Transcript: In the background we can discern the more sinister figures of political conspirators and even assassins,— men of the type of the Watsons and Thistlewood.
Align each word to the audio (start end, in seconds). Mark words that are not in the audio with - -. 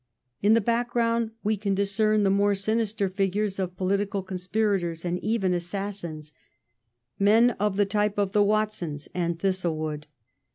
In 0.41 0.53
the 0.55 0.61
background 0.61 1.29
we 1.43 1.55
can 1.57 1.75
discern 1.75 2.23
the 2.23 2.31
more 2.31 2.55
sinister 2.55 3.07
figures 3.07 3.59
of 3.59 3.75
political 3.77 4.23
conspirators 4.23 5.05
and 5.05 5.19
even 5.19 5.53
assassins,— 5.53 6.33
men 7.29 7.51
of 7.59 7.77
the 7.77 7.85
type 7.85 8.17
of 8.17 8.31
the 8.31 8.41
Watsons 8.41 9.07
and 9.13 9.37
Thistlewood. 9.37 10.07